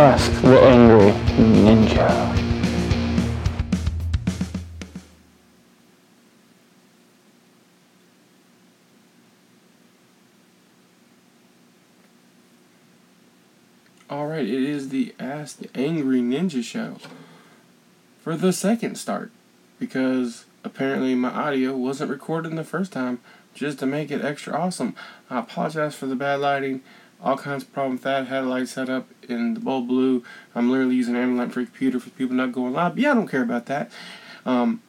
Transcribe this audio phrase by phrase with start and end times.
[0.00, 2.08] Ask the Angry Ninja.
[14.10, 16.96] Alright, it is the Ask the Angry Ninja show
[18.22, 19.30] for the second start
[19.78, 23.20] because apparently my audio wasn't recorded the first time
[23.52, 24.96] just to make it extra awesome.
[25.28, 26.80] I apologize for the bad lighting,
[27.22, 28.26] all kinds of problems with that.
[28.26, 30.24] Had a light set up in the bulb blue.
[30.54, 32.98] I'm literally using an ambient for computer for people not going live.
[32.98, 33.90] Yeah, I don't care about that.
[34.46, 34.82] Um,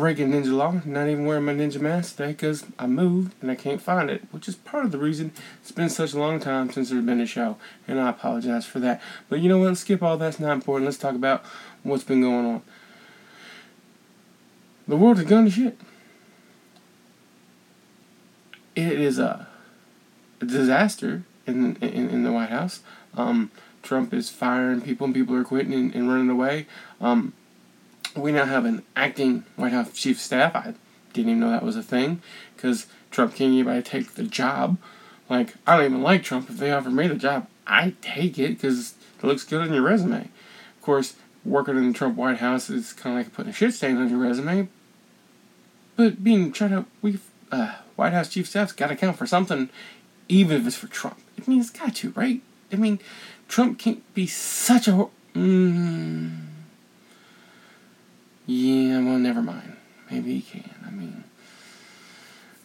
[0.00, 3.54] breaking ninja law, not even wearing my ninja mask today because I moved and I
[3.54, 6.72] can't find it, which is part of the reason it's been such a long time
[6.72, 9.02] since there's been a show, and I apologize for that.
[9.28, 9.68] But you know what?
[9.68, 10.86] Let's skip all that's not important.
[10.86, 11.44] Let's talk about
[11.82, 12.62] what's been going on.
[14.88, 15.78] The world has gone to shit.
[18.74, 19.46] It is a,
[20.40, 21.24] a disaster
[21.54, 22.80] in, in in the White House.
[23.16, 23.50] Um,
[23.82, 26.66] Trump is firing people and people are quitting and, and running away.
[27.00, 27.32] Um,
[28.16, 30.54] we now have an acting White House chief staff.
[30.54, 30.74] I
[31.12, 32.22] didn't even know that was a thing
[32.56, 34.76] because Trump can't anybody take the job.
[35.28, 36.50] Like I don't even like Trump.
[36.50, 39.82] If they offer me the job, I take it because it looks good on your
[39.82, 40.22] resume.
[40.76, 43.74] Of course, working in the Trump White House is kind of like putting a shit
[43.74, 44.68] stain on your resume.
[45.96, 47.18] But being trying to we
[47.52, 49.68] uh, White House chief staff's got to count for something,
[50.30, 51.18] even if it's for Trump.
[51.38, 52.40] I mean, it's got to, right?
[52.72, 53.00] I mean,
[53.48, 55.08] Trump can't be such a.
[55.34, 56.38] Mm,
[58.46, 59.76] yeah, well, never mind.
[60.10, 60.70] Maybe he can.
[60.86, 61.24] I mean,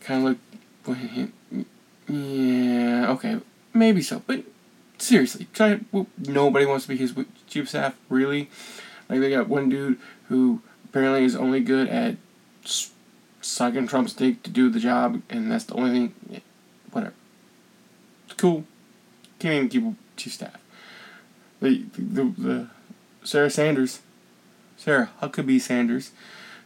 [0.02, 0.38] kind of
[0.88, 0.98] look.
[2.08, 3.40] Yeah, okay,
[3.74, 4.22] maybe so.
[4.28, 4.44] But
[5.00, 5.48] seriously,
[6.20, 7.16] nobody wants to be his
[7.48, 8.50] chief staff, really.
[9.10, 9.98] Like they got one dude
[10.30, 12.18] who apparently is only good at
[13.42, 16.14] sucking Trump's dick to do the job, and that's the only thing.
[16.30, 16.40] Yeah,
[16.92, 17.14] whatever.
[18.38, 18.66] Cool.
[19.40, 20.60] Can't even keep chief staff.
[21.62, 22.68] The the, the
[23.24, 24.02] Sarah Sanders
[24.78, 26.12] Sarah Huckabee Sanders,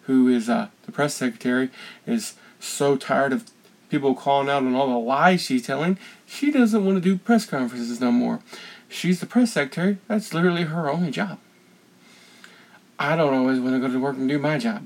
[0.03, 1.69] who is uh, the press secretary,
[2.05, 3.49] is so tired of
[3.89, 7.45] people calling out on all the lies she's telling, she doesn't want to do press
[7.45, 8.39] conferences no more.
[8.87, 9.97] She's the press secretary.
[10.07, 11.39] That's literally her only job.
[12.99, 14.85] I don't always want to go to work and do my job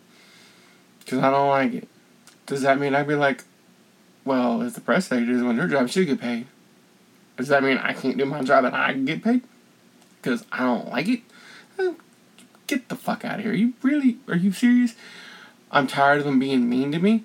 [0.99, 1.87] because I don't like it.
[2.45, 3.43] Does that mean I'd be like,
[4.25, 6.45] well, if the press secretary is doing her job, she get paid?
[7.37, 9.41] Does that mean I can't do my job and I get paid?
[10.21, 11.21] Because I don't like it?
[11.79, 11.93] Eh,
[12.67, 13.53] get the fuck out of here.
[13.53, 14.95] You really, are you serious?
[15.71, 17.23] I'm tired of them being mean to me.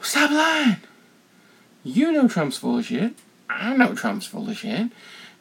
[0.00, 0.76] Stop lying.
[1.82, 3.14] You know Trump's full of shit.
[3.48, 4.90] I know Trump's full of shit.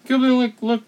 [0.06, 0.84] Go be like, look,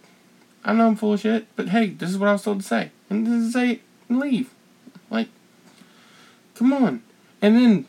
[0.66, 2.66] I know I'm full of shit, but hey, this is what I was told to
[2.66, 2.92] say.
[3.10, 4.54] And this is say it and leave.
[5.10, 5.30] Like,
[6.56, 7.04] come on.
[7.42, 7.86] And then,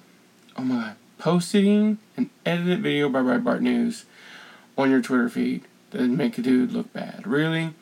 [0.57, 4.05] oh my god, posting an edited video by Breitbart News
[4.77, 7.27] on your Twitter feed that make a dude look bad.
[7.27, 7.75] Really?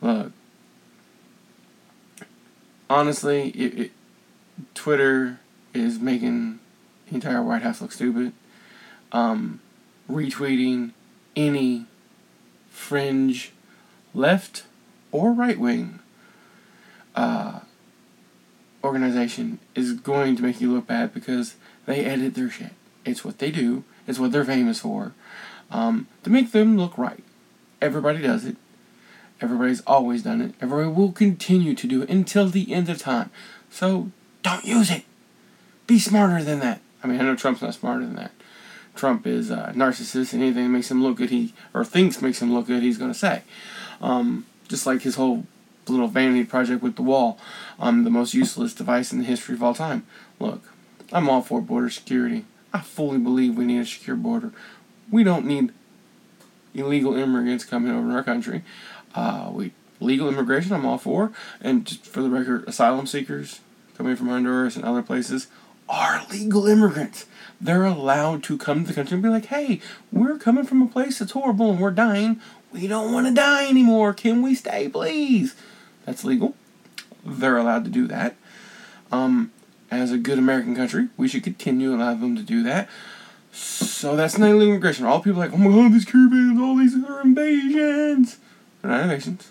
[0.00, 0.32] Look,
[2.88, 3.90] honestly, it, it,
[4.74, 5.40] Twitter
[5.72, 6.60] is making
[7.08, 8.32] the entire White House look stupid.
[9.12, 9.60] Um,
[10.10, 10.92] retweeting
[11.36, 11.86] any
[12.70, 13.52] fringe
[14.12, 14.64] left
[15.12, 16.00] or right wing
[17.14, 17.60] uh,
[18.82, 22.72] organization is going to make you look bad because they edit their shit.
[23.04, 23.84] It's what they do.
[24.06, 25.12] It's what they're famous for.
[25.74, 27.22] Um, to make them look right.
[27.82, 28.56] Everybody does it.
[29.40, 30.54] Everybody's always done it.
[30.60, 33.30] Everybody will continue to do it until the end of time.
[33.70, 34.12] So
[34.44, 35.02] don't use it.
[35.88, 36.80] Be smarter than that.
[37.02, 38.30] I mean, I know Trump's not smarter than that.
[38.94, 42.40] Trump is a narcissist, and anything that makes him look good, he or thinks makes
[42.40, 43.42] him look good, he's going to say.
[44.00, 45.44] Um, just like his whole
[45.88, 47.36] little vanity project with the wall,
[47.80, 50.06] um, the most useless device in the history of all time.
[50.38, 50.62] Look,
[51.12, 52.44] I'm all for border security.
[52.72, 54.52] I fully believe we need a secure border.
[55.10, 55.72] We don't need
[56.74, 58.62] illegal immigrants coming over to our country.
[59.14, 61.32] Uh, we legal immigration, I'm all for.
[61.60, 63.60] And just for the record, asylum seekers
[63.96, 65.46] coming from Honduras and other places
[65.88, 67.26] are legal immigrants.
[67.60, 70.86] They're allowed to come to the country and be like, hey, we're coming from a
[70.86, 72.40] place that's horrible and we're dying.
[72.72, 74.12] We don't want to die anymore.
[74.12, 75.54] Can we stay, please?
[76.04, 76.54] That's legal.
[77.24, 78.36] They're allowed to do that.
[79.12, 79.52] Um,
[79.90, 82.88] as a good American country, we should continue to allow them to do that.
[83.54, 85.06] So that's not illegal immigration.
[85.06, 88.38] All people are like, oh my god, these Cubans, all these are invasions.
[88.82, 89.50] They're not invasions.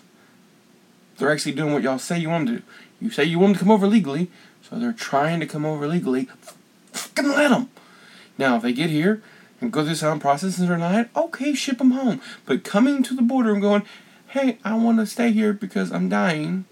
[1.16, 2.68] They're actually doing what y'all say you want them to do.
[3.00, 4.30] You say you want them to come over legally,
[4.62, 6.28] so they're trying to come over legally.
[6.92, 7.70] Fucking let them.
[8.36, 9.22] Now, if they get here
[9.60, 12.20] and go through some process and they're not, okay, ship them home.
[12.44, 13.84] But coming to the border and going,
[14.28, 16.66] hey, I want to stay here because I'm dying,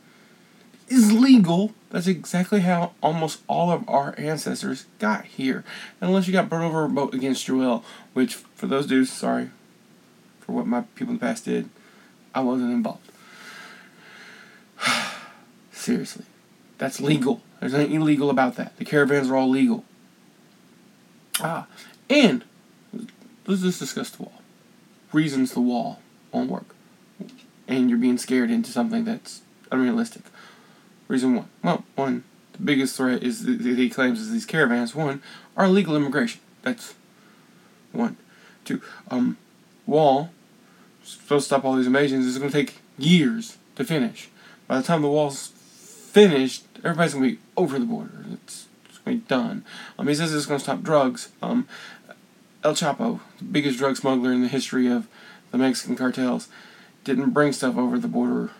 [0.88, 1.72] is legal.
[1.92, 5.62] That's exactly how almost all of our ancestors got here.
[6.00, 7.84] Unless you got burned over a boat against your will,
[8.14, 9.50] which, for those dudes, sorry
[10.40, 11.68] for what my people in the past did.
[12.34, 13.10] I wasn't involved.
[15.72, 16.24] Seriously.
[16.78, 17.42] That's legal.
[17.60, 18.76] There's nothing illegal about that.
[18.76, 19.84] The caravans are all legal.
[21.40, 21.66] Ah,
[22.10, 22.44] and
[23.46, 24.42] let's just discuss the wall.
[25.12, 26.00] Reasons the wall
[26.32, 26.74] won't work.
[27.68, 30.22] And you're being scared into something that's unrealistic.
[31.12, 31.48] Reason one.
[31.62, 32.24] Well, one,
[32.54, 34.94] the biggest threat is that he claims is these caravans.
[34.94, 35.20] One,
[35.58, 36.40] are illegal immigration.
[36.62, 36.94] That's
[37.92, 38.16] one.
[38.64, 38.80] Two,
[39.10, 39.36] um,
[39.84, 40.30] wall
[41.04, 42.26] supposed to stop all these invasions.
[42.26, 44.30] It's going to take years to finish.
[44.66, 48.24] By the time the wall's finished, everybody's going to be over the border.
[48.32, 49.66] It's, it's going to be done.
[49.98, 51.28] Um, he says it's going to stop drugs.
[51.42, 51.68] Um,
[52.64, 55.08] El Chapo, the biggest drug smuggler in the history of
[55.50, 56.48] the Mexican cartels,
[57.04, 58.52] didn't bring stuff over the border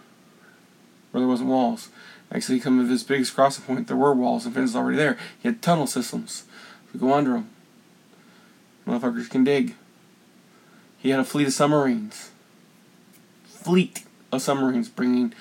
[1.20, 1.88] there wasn't walls.
[2.32, 5.19] Actually, come to this biggest crossing point, there were walls and fences already there.
[5.41, 6.44] He had tunnel systems.
[6.93, 7.50] We go under them.
[8.87, 9.75] Motherfuckers can dig.
[10.99, 12.31] He had a fleet of submarines.
[13.44, 15.35] Fleet of submarines bringing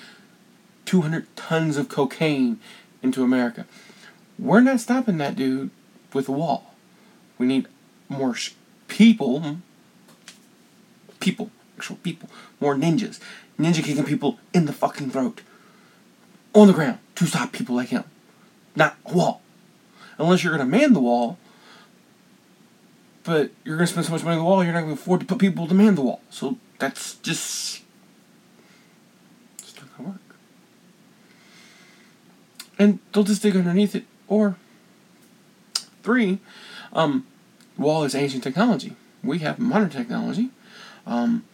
[0.84, 2.60] 200 tons of cocaine
[3.02, 3.66] into America.
[4.38, 5.70] We're not stopping that dude
[6.12, 6.74] with a wall.
[7.38, 7.68] We need
[8.08, 8.52] more sh-
[8.88, 9.54] people, hmm?
[11.20, 12.28] people, actual people,
[12.60, 13.18] more ninjas.
[13.58, 15.40] Ninja kicking people in the fucking throat.
[16.54, 18.04] On the ground to stop people like him.
[18.76, 19.40] Not a wall.
[20.18, 21.38] Unless you're going to man the wall,
[23.24, 25.00] but you're going to spend so much money on the wall, you're not going to
[25.00, 26.20] afford to put people to man the wall.
[26.30, 27.82] So that's just.
[29.58, 30.36] It's not going to work.
[32.78, 34.04] And they'll just dig underneath it.
[34.28, 34.56] Or,
[36.02, 36.38] three,
[36.92, 37.26] um,
[37.76, 38.96] wall is ancient technology.
[39.22, 40.50] We have modern technology
[41.06, 41.44] um,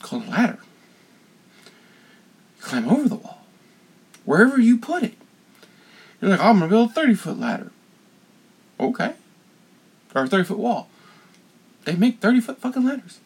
[0.00, 0.58] called a ladder.
[2.60, 3.39] Climb over the wall,
[4.30, 5.14] wherever you put it.
[6.20, 7.72] You're like, oh, I'm to build a 30 foot ladder.
[8.78, 9.14] Okay.
[10.14, 10.88] Or a 30 foot wall.
[11.84, 13.18] They make 30 foot fucking ladders.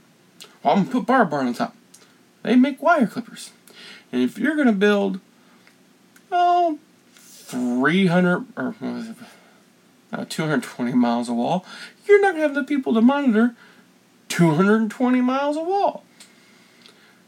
[0.63, 1.77] Well, I'm to put barbed wire on top.
[2.43, 3.51] They make wire clippers.
[4.13, 5.21] And if you're to build,
[6.33, 6.79] oh,
[7.13, 8.75] 300 or
[10.11, 11.67] uh, 220 miles of wall,
[12.07, 13.55] you're not to have the people to monitor
[14.31, 16.03] 220 miles of wall.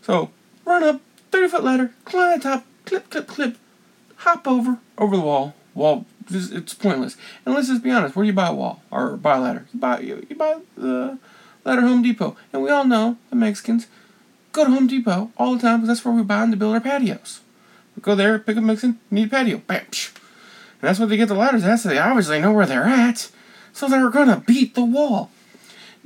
[0.01, 0.31] So
[0.65, 3.59] run up, 30 foot ladder, climb the top, clip, clip, clip,
[4.17, 5.55] hop over, over the wall.
[5.75, 7.17] Wall, it's pointless.
[7.45, 9.67] And let's just be honest, where do you buy a wall or buy a ladder?
[9.73, 11.19] You buy, you, you buy the
[11.65, 12.37] ladder Home Depot.
[12.53, 13.87] And we all know the Mexicans
[14.53, 16.75] go to Home Depot all the time because that's where we buy them to build
[16.75, 17.41] our patios.
[17.95, 20.15] We go there, pick up Mexican, need a patio, bam, psh.
[20.81, 23.31] And that's what they get the ladders That's so they obviously know where they're at.
[23.73, 25.31] So they're gonna beat the wall.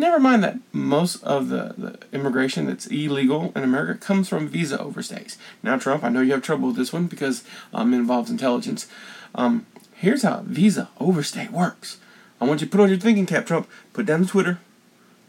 [0.01, 4.79] Never mind that most of the, the immigration that's illegal in America comes from visa
[4.79, 5.37] overstays.
[5.63, 7.45] Now, Trump, I know you have trouble with this one because
[7.75, 8.89] um, it involves intelligence.
[9.35, 11.99] Um, here's how visa overstay works.
[12.41, 13.69] I want you to put on your thinking cap, Trump.
[13.93, 14.59] Put down the Twitter.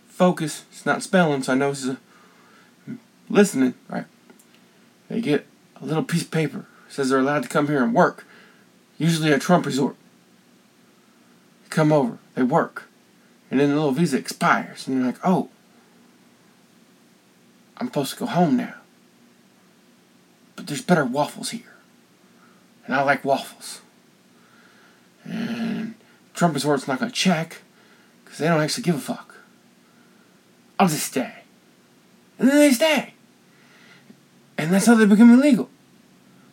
[0.07, 0.63] Focus.
[0.71, 1.97] It's not spelling, so I know this is a,
[3.29, 3.73] listening.
[3.89, 4.05] Right?
[5.09, 5.47] They get
[5.81, 6.65] a little piece of paper.
[6.87, 8.25] Says they're allowed to come here and work.
[8.97, 9.97] Usually a Trump resort.
[11.69, 12.19] Come over.
[12.35, 12.87] They work.
[13.51, 14.87] And then the little visa expires.
[14.87, 15.49] And you're like, oh,
[17.77, 18.75] I'm supposed to go home now.
[20.55, 21.73] But there's better waffles here.
[22.85, 23.81] And I like waffles.
[25.25, 25.95] And
[26.33, 27.57] Trump Resort's not going to check
[28.23, 29.35] because they don't actually give a fuck.
[30.79, 31.33] I'll just stay.
[32.39, 33.13] And then they stay.
[34.57, 35.69] And that's how they become illegal.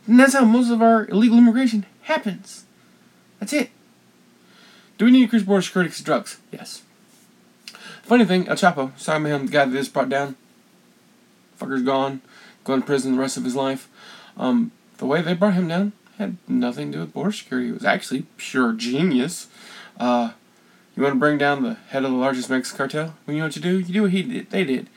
[0.07, 2.64] And that's how most of our illegal immigration happens.
[3.38, 3.71] That's it.
[4.97, 6.38] Do we need increased border security because drugs?
[6.50, 6.83] Yes.
[8.09, 10.35] Funny thing, El Chapo, sorry man, the guy that this brought down,
[11.61, 12.23] fucker's gone,
[12.65, 13.87] going to prison the rest of his life.
[14.38, 17.69] Um, the way they brought him down had nothing to do with border security.
[17.69, 19.49] It was actually pure genius.
[20.00, 20.31] Uh,
[20.97, 23.15] you want to bring down the head of the largest Mexican cartel?
[23.27, 23.79] Well, you know what you do?
[23.79, 24.49] You do what he did.
[24.49, 24.88] They did.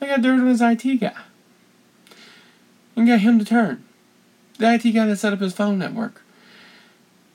[0.00, 1.16] They got dirt on his IT guy.
[2.94, 3.84] And got him to turn.
[4.58, 6.20] The IT guy that set up his phone network.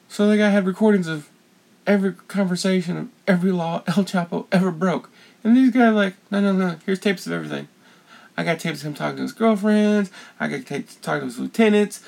[0.08, 1.32] So the guy had recordings of
[1.90, 5.10] every conversation of every law El Chapo ever broke.
[5.44, 7.68] And these guys like, no, no, no, here's tapes of everything.
[8.38, 10.12] I got tapes of him talking to his girlfriends.
[10.40, 12.02] I got tapes talking to his lieutenants.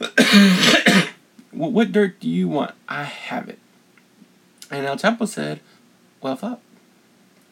[1.52, 2.74] what, what dirt do you want?
[2.88, 3.58] I have it.
[4.70, 5.60] And El Chapo said,
[6.20, 6.60] well, fuck.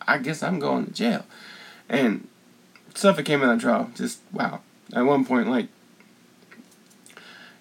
[0.06, 1.24] I guess I'm going to jail.
[1.88, 2.26] And
[2.94, 4.60] stuff that came in that trial, just wow.
[4.92, 5.68] At one point, like,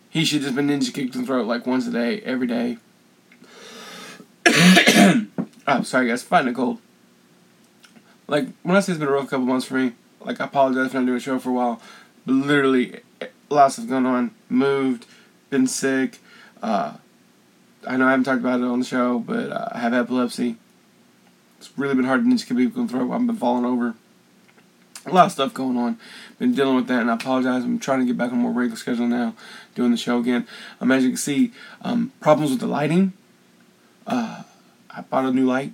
[0.09, 2.77] he should just been ninja kicked in the throat like once a day, every day.
[5.67, 6.79] Oh, sorry guys, fighting a cold.
[8.27, 10.91] Like when I say it's been a rough couple months for me, like I apologize
[10.91, 11.81] for not doing a show for a while.
[12.25, 12.99] But literally,
[13.49, 14.31] lots of going on.
[14.49, 15.05] Moved,
[15.49, 16.19] been sick.
[16.61, 16.97] Uh,
[17.87, 20.57] I know I haven't talked about it on the show, but uh, I have epilepsy.
[21.57, 23.11] It's really been hard to ninja kick people throat.
[23.11, 23.95] I've been falling over.
[25.05, 25.97] a lot of stuff going on.
[26.37, 27.63] Been dealing with that, and I apologize.
[27.63, 29.35] I'm trying to get back on more regular schedule now,
[29.73, 30.45] doing the show again.
[30.81, 33.13] Um, as you can see, um, problems with the lighting.
[34.05, 34.43] Uh,
[34.97, 35.73] I bought a new light,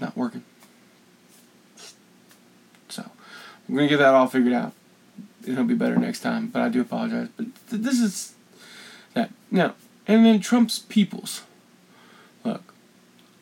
[0.00, 0.42] not working.
[2.88, 3.04] So
[3.68, 4.72] I'm gonna get that all figured out.
[5.46, 7.28] It'll be better next time, but I do apologize.
[7.36, 8.34] But th- this is
[9.14, 9.74] that now,
[10.08, 11.42] and then Trump's peoples.
[12.44, 12.74] Look,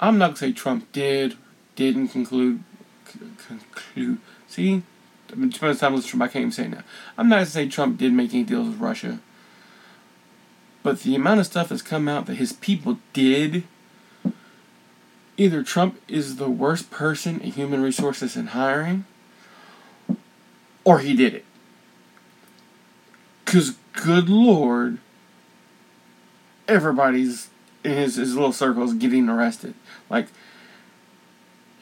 [0.01, 1.37] I'm not gonna say Trump did,
[1.77, 2.63] didn't conclude,
[3.07, 4.19] c- conclude.
[4.49, 4.83] See,
[5.31, 6.23] I've been spending time Trump.
[6.23, 6.83] I can't even say now.
[7.17, 9.21] I'm not gonna say Trump did make any deals with Russia,
[10.83, 13.65] but the amount of stuff that's come out that his people did.
[15.37, 19.05] Either Trump is the worst person in human resources and hiring,
[20.85, 21.45] or he did it.
[23.45, 24.99] Cause good lord,
[26.67, 27.51] everybody's
[27.85, 29.75] in his, his little circles getting arrested.
[30.11, 30.29] Like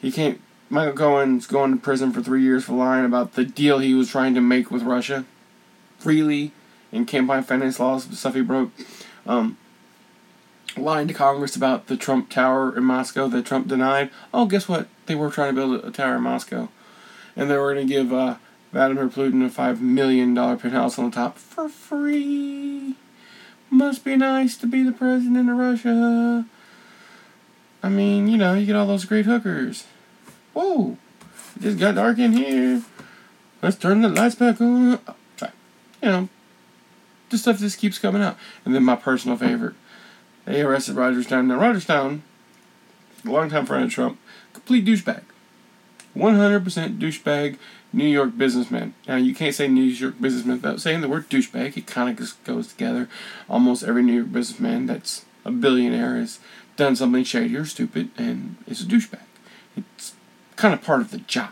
[0.01, 3.79] he can't Michael Cohen's going to prison for three years for lying about the deal
[3.79, 5.25] he was trying to make with Russia.
[5.97, 6.51] Freely
[6.91, 8.71] in campaign finance laws, stuff he broke.
[9.25, 9.57] Um,
[10.77, 14.09] lying to Congress about the Trump Tower in Moscow that Trump denied.
[14.33, 14.87] Oh, guess what?
[15.05, 16.69] They were trying to build a tower in Moscow.
[17.35, 18.35] And they were going to give uh,
[18.71, 22.95] Vladimir Putin a $5 million penthouse on the top for free.
[23.69, 26.45] Must be nice to be the president of Russia.
[27.81, 29.85] I mean, you know, you get all those great hookers.
[30.53, 30.97] Whoa,
[31.55, 32.83] it just got dark in here.
[33.61, 34.99] Let's turn the lights back on.
[36.01, 36.29] You know,
[37.29, 38.37] the stuff just keeps coming out.
[38.63, 39.75] And then my personal favorite
[40.45, 41.47] they arrested Roger Stone.
[41.47, 42.23] Now, Roger Stone,
[43.25, 44.19] a longtime friend of Trump,
[44.53, 45.23] complete douchebag.
[46.15, 47.57] 100% douchebag
[47.91, 48.93] New York businessman.
[49.07, 51.75] Now, you can't say New York businessman without saying the word douchebag.
[51.77, 53.09] It kind of just goes together.
[53.49, 56.39] Almost every New York businessman that's a billionaire has
[56.75, 59.19] done something shady or stupid and is a douchebag.
[59.75, 60.13] It's
[60.55, 61.51] kind of part of the job.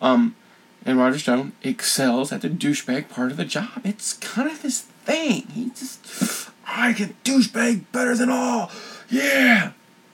[0.00, 0.36] Um,
[0.84, 3.82] and Roger Stone excels at the douchebag part of the job.
[3.84, 5.46] It's kind of his thing.
[5.54, 8.70] He just, I can douchebag better than all.
[9.08, 9.72] Yeah.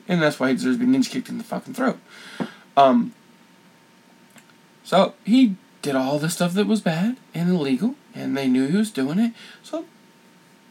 [0.09, 1.99] And that's why he deserves to be ninja kicked in the fucking throat.
[2.77, 3.13] Um,
[4.83, 8.77] so he did all the stuff that was bad and illegal, and they knew he
[8.77, 9.33] was doing it.
[9.63, 9.85] So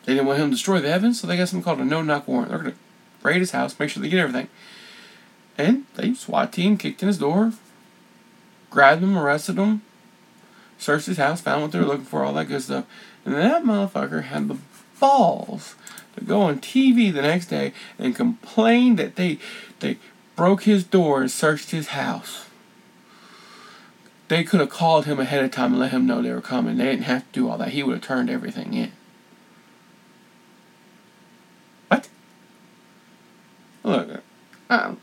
[0.06, 2.28] they didn't want him to destroy the evidence, so they got something called a no-knock
[2.28, 2.50] warrant.
[2.50, 2.74] They're gonna
[3.22, 4.48] raid his house, make sure they get everything.
[5.58, 7.54] And they SWAT team kicked in his door,
[8.70, 9.82] grabbed him, arrested him,
[10.78, 12.86] searched his house, found what they were looking for, all that good stuff.
[13.26, 14.58] And that motherfucker had the
[15.00, 15.76] balls
[16.16, 19.40] to go on TV the next day and complain that they
[19.80, 19.98] they
[20.36, 22.46] broke his door and searched his house.
[24.28, 26.78] They could have called him ahead of time and let him know they were coming.
[26.78, 27.70] They didn't have to do all that.
[27.70, 28.92] He would have turned everything in.
[31.88, 32.10] What?
[33.84, 34.22] Look,
[34.70, 35.00] um,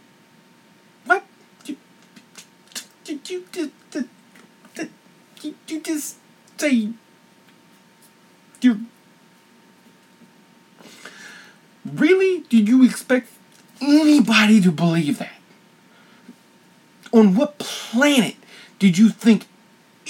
[1.07, 1.25] what?
[1.65, 1.77] You,
[3.07, 4.89] you, you, you, you,
[5.43, 6.17] you, you just
[6.59, 6.91] say
[8.61, 8.79] you're
[12.01, 12.41] really?
[12.49, 13.29] Did you expect
[13.81, 15.33] anybody to believe that?
[17.13, 18.37] On what planet
[18.79, 19.47] did you think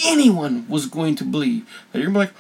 [0.04, 2.32] anyone was going to believe that you're like,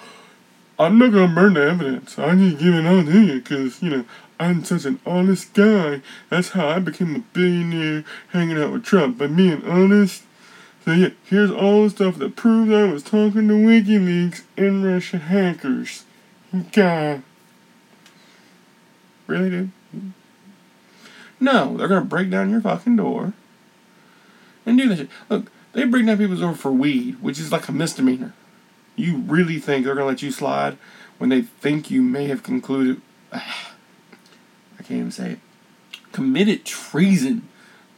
[0.78, 2.18] I'm not gonna burn the evidence.
[2.18, 4.04] I give it on you because you know
[4.40, 6.02] I'm such an honest guy.
[6.30, 10.24] That's how I became a billionaire hanging out with Trump by being honest.
[10.84, 15.20] So yeah, here's all the stuff that proves I was talking to WikiLeaks and Russian
[15.20, 16.04] hackers.
[16.72, 17.22] God.
[19.26, 19.70] Really, dude?
[21.40, 23.32] No, they're gonna break down your fucking door
[24.64, 25.08] and do that shit.
[25.28, 28.32] Look, they break down people's door for weed, which is like a misdemeanor.
[28.96, 30.78] You really think they're gonna let you slide
[31.18, 33.00] when they think you may have concluded
[33.32, 35.38] I can't even say it.
[36.12, 37.48] Committed treason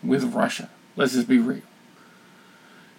[0.03, 0.71] with Russia.
[0.95, 1.63] Let's just be real.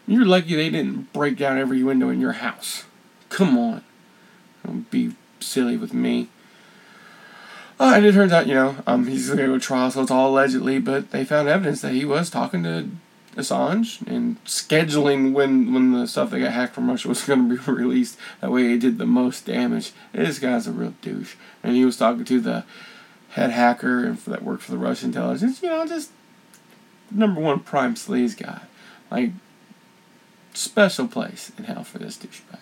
[0.05, 2.83] You're lucky they didn't break down every window in your house.
[3.29, 3.83] Come on.
[4.65, 6.29] Don't be silly with me.
[7.79, 10.11] Uh, and it turns out, you know, um, he's going to go trial, so it's
[10.11, 12.89] all allegedly, but they found evidence that he was talking to
[13.35, 17.55] Assange and scheduling when, when the stuff that got hacked from Russia was going to
[17.55, 18.17] be released.
[18.41, 19.91] That way it did the most damage.
[20.11, 21.35] This guy's a real douche.
[21.61, 22.65] And he was talking to the
[23.29, 26.09] head hacker and for, that worked for the Russian intelligence, you know, just
[27.11, 28.61] number one prime sleaze guy.
[29.11, 29.31] Like,
[30.55, 32.59] special place in hell for this douchebag.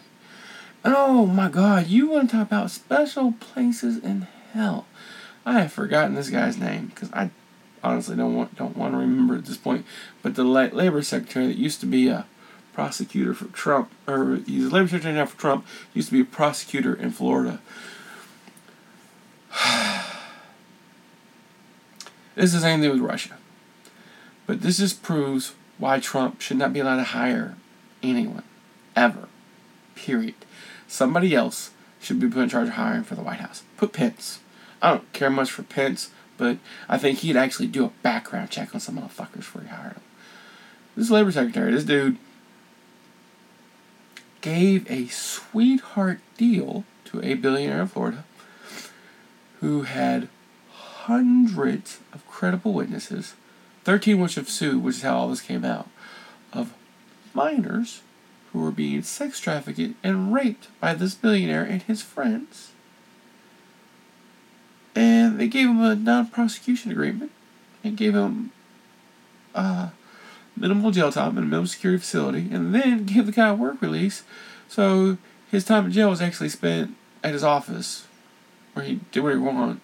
[0.84, 4.86] Oh my god, you want to talk about special places in hell?
[5.46, 7.30] I have forgotten this guy's name because I
[7.84, 9.86] honestly don't want don't want to remember at this point.
[10.24, 12.26] But the la- labor secretary that used to be a
[12.74, 16.26] prosecutor for Trump, or he's a labor secretary now for Trump, used to be a
[16.26, 17.60] prosecutor in Florida.
[22.36, 23.38] this is the same thing with Russia.
[24.48, 27.56] But this just proves why Trump should not be allowed to hire
[28.02, 28.44] anyone.
[28.96, 29.28] ever.
[29.96, 30.36] Period.
[30.88, 33.64] Somebody else should be put in charge of hiring for the White House.
[33.78, 34.40] Put Pence.
[34.86, 38.76] I don't care much for Pence, but I think he'd actually do a background check
[38.76, 40.04] on some motherfuckers before he hired them.
[40.96, 42.18] This labor secretary, this dude,
[44.42, 48.26] gave a sweetheart deal to a billionaire in Florida
[49.60, 50.30] who had
[50.72, 53.34] hundreds of credible witnesses,
[53.86, 55.90] 13 which have sued, which is how all this came out,
[56.54, 56.76] of
[57.34, 58.04] minors
[58.54, 62.70] who were being sex trafficked and raped by this billionaire and his friends.
[65.38, 67.32] They gave him a non prosecution agreement
[67.84, 68.52] and gave him
[69.54, 69.90] uh,
[70.56, 73.82] minimal jail time in a minimum security facility, and then gave the guy a work
[73.82, 74.24] release.
[74.68, 75.18] So
[75.52, 78.08] his time in jail was actually spent at his office
[78.74, 79.80] where he did what he wanted.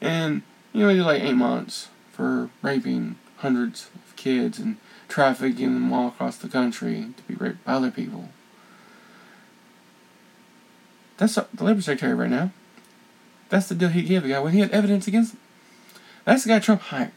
[0.00, 0.42] And,
[0.72, 4.76] you know, he did like eight months for raping hundreds of kids and
[5.08, 8.30] trafficking them all across the country to be raped by other people.
[11.16, 12.50] That's the labor secretary right now.
[13.52, 15.40] That's the deal he gave the guy when he had evidence against him.
[16.24, 17.12] That's the guy Trump hired.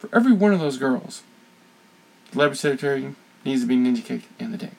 [0.00, 1.22] For every one of those girls,
[2.32, 4.74] the labor secretary needs to be ninja kicked in the dick.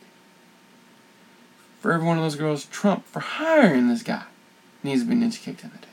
[1.80, 4.24] For every one of those girls, Trump, for hiring this guy,
[4.84, 5.88] needs to be ninja kicked in the dick.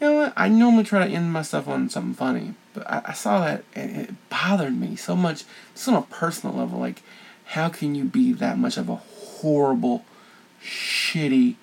[0.00, 0.32] You know what?
[0.38, 3.62] I normally try to end my stuff on something funny, but I, I saw that
[3.74, 6.80] and it bothered me so much, just on a personal level.
[6.80, 7.02] Like,
[7.44, 10.06] how can you be that much of a horrible,
[10.62, 11.56] shitty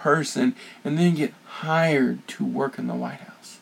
[0.00, 0.54] person
[0.84, 3.58] and then get hired to work in the White House?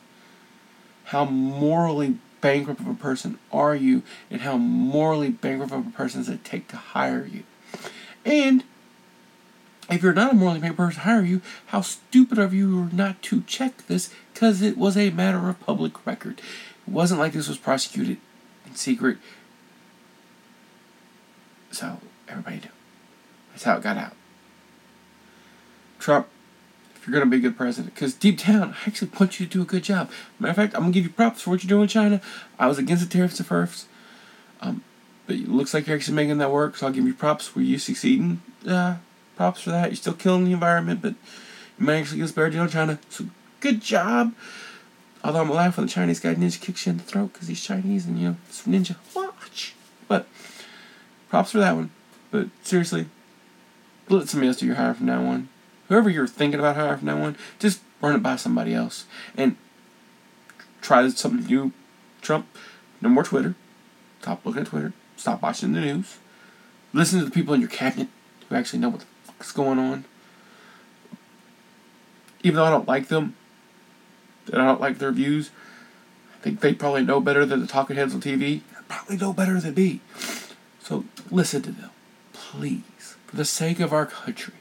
[1.05, 6.21] How morally bankrupt of a person are you, and how morally bankrupt of a person
[6.21, 7.43] does it take to hire you?
[8.25, 8.65] And
[9.91, 13.23] if you're not a morally bankrupt person to hire you, how stupid of you not
[13.23, 16.41] to check this because it was a matter of public record.
[16.87, 18.19] It wasn't like this was prosecuted
[18.67, 19.19] in secret.
[21.71, 22.71] So everybody knew.
[23.51, 24.13] That's how it got out.
[25.99, 26.29] Trump,
[27.09, 29.63] you're gonna be a good president, because deep down, I actually want you to do
[29.63, 30.11] a good job.
[30.39, 32.21] Matter of fact, I'm gonna give you props for what you're doing in China.
[32.59, 33.87] I was against the tariffs at first,
[34.61, 34.85] um,
[35.27, 36.77] but it looks like you're actually making that work.
[36.77, 38.43] So I'll give you props for you succeeding.
[38.67, 38.97] Uh,
[39.37, 39.91] props for that.
[39.91, 41.15] You're still killing the environment, but
[41.79, 42.99] you might actually get us better deal in China.
[43.09, 43.27] So
[43.61, 44.35] good job.
[45.25, 47.63] Although I'm laughing when the Chinese guy ninja kicks you in the throat because he's
[47.63, 48.97] Chinese and you know it's ninja.
[49.15, 49.75] Watch.
[50.07, 50.27] But
[51.29, 51.91] props for that one.
[52.31, 53.07] But seriously,
[54.09, 55.49] let somebody else do your hiring from now on.
[55.89, 59.57] Whoever you're thinking about hiring from now on, just run it by somebody else and
[60.81, 61.73] try something new.
[62.21, 62.47] Trump,
[63.01, 63.55] no more Twitter.
[64.21, 64.93] Stop looking at Twitter.
[65.17, 66.19] Stop watching the news.
[66.93, 68.09] Listen to the people in your cabinet
[68.49, 70.05] who actually know what the fuck's going on.
[72.43, 73.35] Even though I don't like them,
[74.53, 75.51] and I don't like their views,
[76.35, 78.63] I think they probably know better than the talking heads on TV.
[78.89, 80.01] Probably know better than me.
[80.81, 81.91] So listen to them,
[82.33, 84.55] please, for the sake of our country.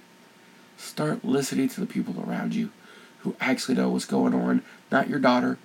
[0.98, 2.72] Start listening to the people around you
[3.20, 5.60] who actually know what's going on, not your daughter.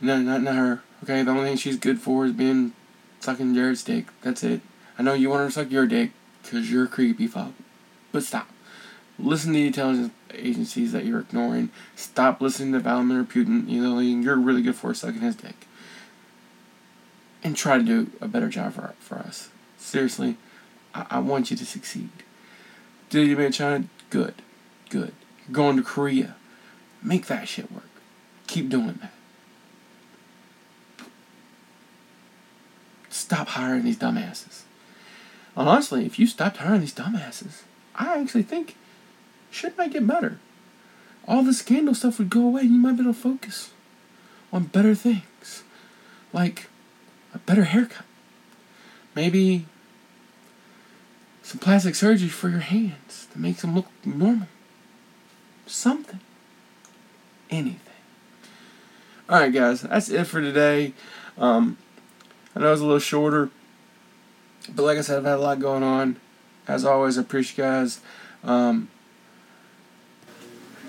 [0.00, 0.82] No, not, not her.
[1.02, 2.74] Okay, the only thing she's good for is being
[3.18, 4.06] sucking Jared's dick.
[4.22, 4.60] That's it.
[4.96, 6.12] I know you want her to suck your dick
[6.44, 7.50] because you're a creepy fuck.
[8.12, 8.46] But stop.
[9.18, 11.70] Listen to the intelligence agencies that you're ignoring.
[11.96, 13.68] Stop listening to Vladimir Putin.
[13.68, 15.66] You know, you're really good for sucking his dick.
[17.42, 19.48] And try to do a better job for, for us.
[19.76, 20.36] Seriously,
[20.94, 22.10] I, I want you to succeed.
[23.10, 23.84] Did you make China?
[24.10, 24.34] Good.
[24.90, 25.12] Good.
[25.50, 26.36] Going to Korea.
[27.02, 27.88] Make that shit work.
[28.46, 29.12] Keep doing that.
[33.08, 34.62] Stop hiring these dumbasses.
[35.56, 37.62] Honestly, if you stopped hiring these dumbasses,
[37.94, 38.76] I actually think
[39.50, 40.38] shit might get better.
[41.26, 43.70] All the scandal stuff would go away and you might be able to focus
[44.52, 45.62] on better things.
[46.32, 46.68] Like
[47.34, 48.04] a better haircut.
[49.14, 49.66] Maybe
[51.48, 54.48] some plastic surgery for your hands to make them look normal.
[55.64, 56.20] Something.
[57.48, 57.80] Anything.
[59.30, 60.92] Alright, guys, that's it for today.
[61.38, 61.78] Um,
[62.54, 63.48] I know it's a little shorter,
[64.68, 66.16] but like I said, I've had a lot going on.
[66.66, 68.00] As always, I appreciate you guys.
[68.44, 68.90] Um,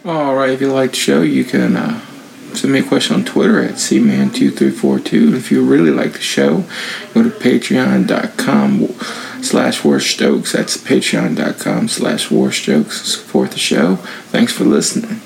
[0.05, 2.05] Alright, if you like the show, you can uh,
[2.69, 5.35] send me a question on Twitter at cman2342.
[5.35, 6.65] If you really like the show,
[7.15, 8.87] go to patreon.com
[9.43, 10.51] slash warstokes.
[10.51, 12.91] That's patreon.com slash warstokes.
[12.91, 13.95] Support the show.
[14.29, 15.19] Thanks for listening.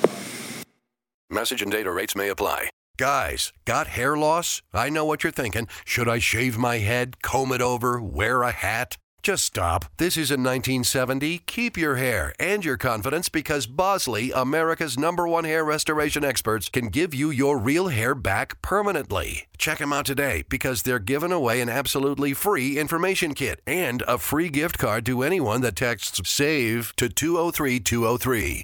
[1.29, 2.69] Message and data rates may apply.
[2.97, 4.61] Guys, got hair loss?
[4.73, 5.67] I know what you're thinking.
[5.83, 8.95] Should I shave my head, comb it over, wear a hat?
[9.23, 9.85] Just stop.
[9.95, 11.37] This isn't 1970.
[11.47, 16.87] Keep your hair and your confidence because Bosley, America's number one hair restoration experts, can
[16.89, 19.45] give you your real hair back permanently.
[19.57, 24.17] Check them out today because they're giving away an absolutely free information kit and a
[24.17, 28.63] free gift card to anyone that texts SAVE to 203203.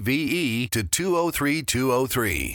[0.07, 2.49] E to 203 203.